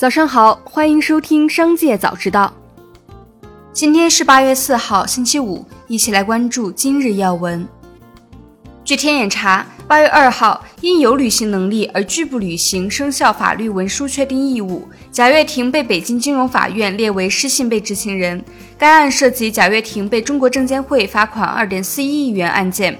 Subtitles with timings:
[0.00, 2.54] 早上好，欢迎收听《商界早知道》。
[3.70, 7.68] 今天是八月四号，星期五，一起来关注今日要闻。
[8.82, 18.42] 据天眼查，八月二号，因有履行能力而拒不履行生效法律文书确定义务，贾跃亭被北京金融法院列为失信被执行人。
[18.78, 22.98] 该案涉及贾跃亭被中国证监会罚款二点四一亿元案件。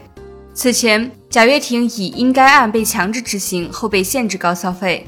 [0.53, 5.07] 此前，贾跃亭已因该案被强制执行，后被限制高消费。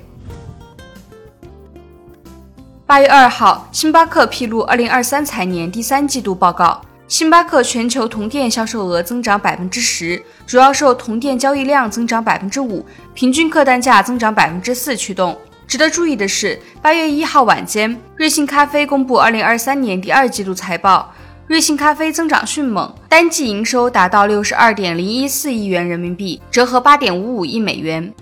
[2.93, 6.79] 八月二号，星巴克披露二零二三财年第三季度报告。
[7.09, 12.85] 星巴克全球同店销售额增长百分之十，主要受同店交易量增长百分之五、
[13.15, 15.35] 平均客单价增长百分之四驱动。
[15.67, 21.15] 值得注意的是，八月一号晚间，瑞幸咖啡公布二零二三年第二季度财报，
[21.47, 28.13] 瑞幸咖啡增长迅猛，单季营收达到六十二点零一四亿元人民币，折合八点五五亿美元。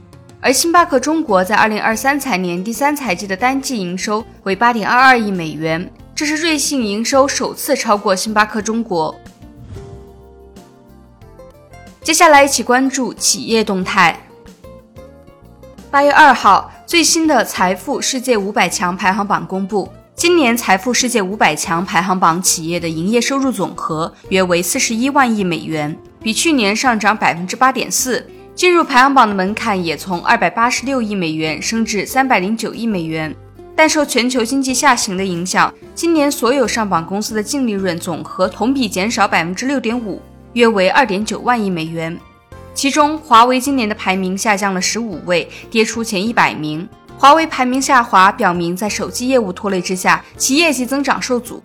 [0.42, 9.14] 而星巴克中国在二零二三财年第三财季的单季营收为八点二二亿美元，这是瑞幸营收首次超过星巴克中国。
[12.02, 14.18] 接下来一起关注企业动态。
[15.90, 28.26] 八月二号，最新的财富世界五百强排行榜公布，今年财富世界五百强排行榜企业的营业收入总和约为四十一万亿美元，比去年上涨百分之八点四。
[28.60, 33.34] 进入排行榜的门槛也从二百八十六亿美元升至三百零九亿美元，
[33.74, 40.20] 但受全球经济下行的影响，今年所有上榜公司的净利润总和同比减少百分之六点五，
[40.52, 42.14] 约为二点九万亿美元。
[42.74, 46.86] 其中，华为今年的排名下降了十五位，跌出前一百名。
[47.16, 51.62] 华为排名下滑，表明在手机业务拖累之下，其业绩增长受阻。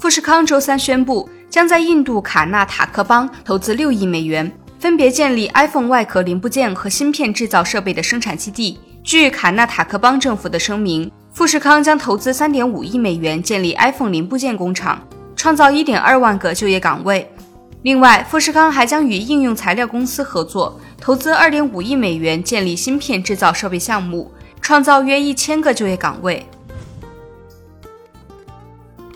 [0.00, 1.30] 富士康周三宣布。
[1.52, 8.80] 将在印度卡纳塔克邦投资六亿美元，分别建立 iPhone 外壳零部件和芯片制造设备的生产基地。
[9.04, 17.30] 据卡纳塔克邦政府的声明，富士康将投资三点五亿美元建立 iPhone 零部件工厂，创造一点二万个就业岗位。
[17.82, 24.32] 另外，富士康还将与应用材料公司合作，投资二点五亿美元建立芯片制造设备项目，
[24.62, 26.46] 创造约一千个就业岗位。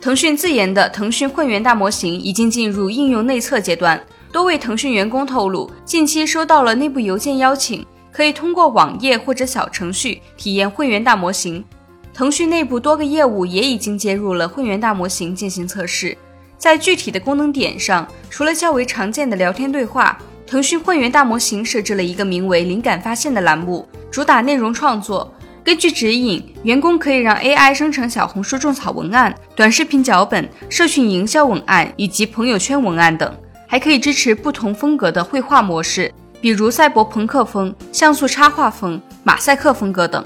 [0.06, 4.00] 腾讯自研的腾讯混元大模型已经进入应用内测阶段。
[4.30, 11.64] 多位腾讯员工透露，近期收到了内部邮件邀请，可以通过网页或者小程序体验混元大模型。
[12.14, 16.16] 腾讯内部多个业务也已经接入了混元大模型进行测试。
[16.56, 25.34] 在具体的功能点上，除了较为常见的聊天对话，腾讯混元大模型设置了一个名为“灵感发现”的栏目，主打内容创作。
[25.64, 33.34] 根据指引，员工可以让 AI 生成小红书种草文案、短视频脚本、社群营销文案以及朋友圈文案等，
[33.66, 36.12] 还可以支持不同风格的绘画模式，
[36.42, 40.22] 比如赛博朋克风、像素插画风、马赛克风格等。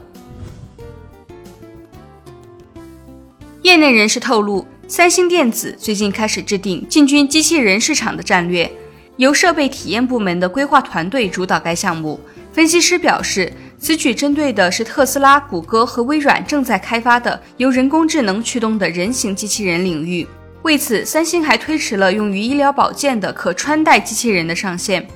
[3.62, 8.68] 业内人士透露，三星电子最近开始制定进军机器人市场的战略，
[9.16, 12.18] 由设备体验部门的规划团队主导该项目。
[12.52, 13.52] 分析师表示。
[13.82, 20.28] 此举针对的是特斯拉、谷歌和微软正在开发的由人工智能驱动的人形机器人领域。
[20.62, 25.08] 为此，三星还推迟了用于医疗保健的可穿戴机器人的上线。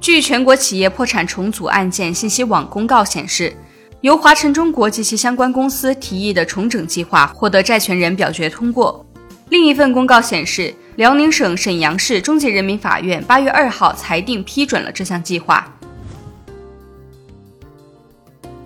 [0.00, 3.54] 据全国企业破产重组案件信息网公告显示，
[4.00, 9.04] 由华晨中国及其相关公司提议的重整计划获得债权人表决通过。
[9.50, 10.74] 另一份公告显示。
[10.96, 15.66] 辽宁省沈阳市中级人民法院八月二号裁定批准了这项计划。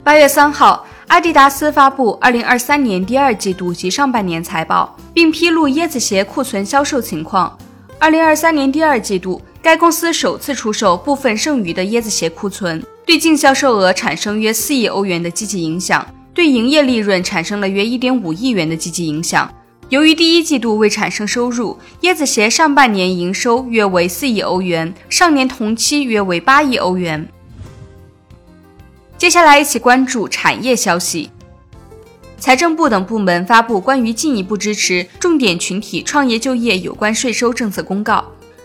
[0.03, 7.57] 八月三号，阿迪达斯发布二零二三年第二季度及上半年财报，并披露椰子鞋库存销售情况。
[7.99, 16.05] 二零二三年第二季度，该公司首次出售部分剩余的椰子鞋库存，对净销售额产生约四亿欧元的积极影响，
[16.35, 19.49] 对营业利润产生了约一点五亿元的积极影响。
[19.89, 27.29] 由于第一季度未产生收入，椰子鞋上半年营收约为四亿欧元，上年同期约为八亿欧元。
[29.17, 31.31] 接下来一起关注产业消息。
[32.37, 38.25] 财政部等部门发布关于进一步支持重点群体创业就业有关税收政策公告，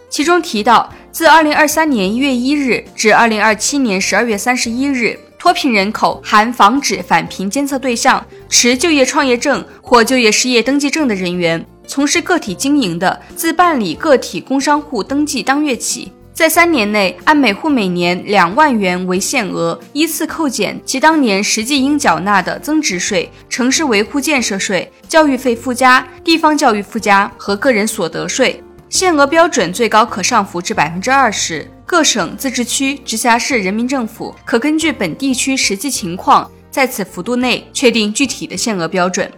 [0.10, 5.20] 其中提到，自二零二三年一月一日至二零二七年十二月三十一日。
[5.42, 31.66] 脱贫人口含防止返贫监测对象、持就业创业证或就业失业登记证的人员，从事个体经营的，自办理个体工商户登记当月起，在三年内按每户每年两万元为限额，依次扣减其当年实际应缴纳的增值税、城市维护建设税、教育费附加、地方教育附加和个人所得税，限额标准最高可上浮至百分之二十。
[31.86, 39.30] 各省、自治区、直辖市人民政府可根据本地区实际情况，在此幅度内确定具体的限额标准。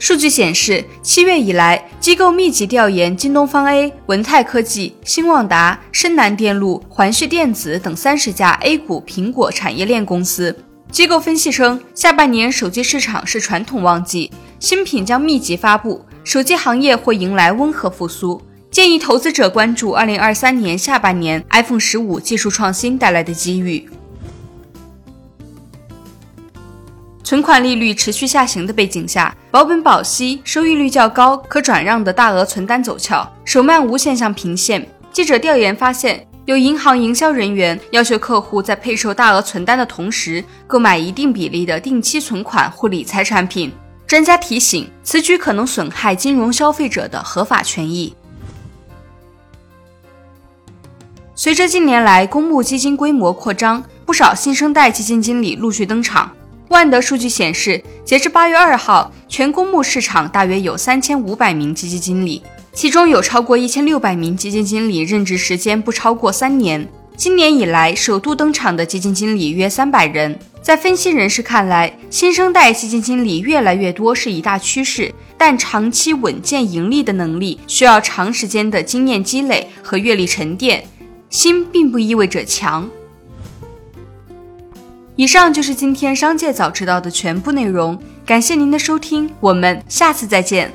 [0.00, 10.56] 数据显示，七月以来，机构密集调研京东方 A、文泰科技、兴旺达、深南电路、环旭电子等三十家 A 股苹果产业链公司。
[10.90, 18.40] 机构分析称，下半年手机市场是传统旺季，新品将密集发布，手机行业会迎来温和复苏。
[18.70, 23.88] 建议投资者关注二零二三年下半年 iPhone 十五技术创新带来的机遇。
[27.24, 34.86] 存款利率持续下行的背景下，保本保息、收益率较高、可转让的大额存单走俏，手慢无现象频现。
[35.12, 43.72] 记者调研发现，有银行营销人员要求客户在配售大额存单的同时，购买一定比例的定期存款或理财产品。
[44.06, 48.14] 专家提醒，此举可能损害金融消费者的合法权益。
[51.40, 56.32] 随着近年来公募基金规模扩张，不少新生代基金经理陆续登场。
[56.70, 62.42] 万德数据显示，截至八月二号，全公募市场大约有三千五百名基金经理，
[62.72, 66.84] 其中有超过一千六百名基金经理任职时间不超过三年。
[67.16, 70.36] 今年以来首度登场的基金经理约三百人。
[70.60, 80.82] 在分析人士看来，新生代基金经理越来越多是一大趋势，但长期稳健盈利的能力需要长时间的经验积累和阅历沉淀。
[81.30, 82.88] 心并不意味着强。
[85.16, 90.72] 以上就是今天商界早知道的全部内容，感谢您的收听，我们下次再见。